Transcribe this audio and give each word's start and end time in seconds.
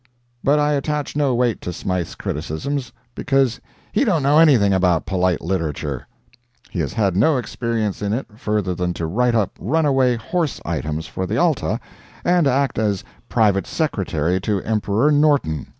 But 0.43 0.57
I 0.57 0.73
attach 0.73 1.15
no 1.15 1.35
weight 1.35 1.61
to 1.61 1.71
Smythe's 1.71 2.15
criticisms, 2.15 2.91
because 3.13 3.61
he 3.91 4.03
don't 4.03 4.23
know 4.23 4.39
anything 4.39 4.73
about 4.73 5.05
polite 5.05 5.41
literature; 5.41 6.07
he 6.71 6.79
has 6.79 6.93
had 6.93 7.15
no 7.15 7.37
experience 7.37 8.01
in 8.01 8.11
it 8.11 8.25
further 8.35 8.73
than 8.73 8.95
to 8.95 9.05
write 9.05 9.35
up 9.35 9.51
runaway 9.59 10.15
horse 10.15 10.59
items 10.65 11.05
for 11.05 11.27
the 11.27 11.37
Alta 11.37 11.79
and 12.25 12.47
act 12.47 12.79
as 12.79 13.03
Private 13.29 13.67
Secretary 13.67 14.41
to 14.41 14.59
Emperor 14.63 15.11
Norton. 15.11 15.67